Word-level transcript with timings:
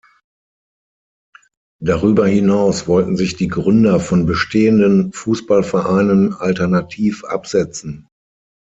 Darüber 1.79 2.25
hinaus 2.25 2.87
wollten 2.87 3.17
sich 3.17 3.35
die 3.35 3.49
Gründer 3.49 3.99
von 3.99 4.25
bestehenden 4.25 5.13
Fußballvereinen 5.13 6.33
„alternativ“ 6.33 7.23
absetzen. 7.23 8.07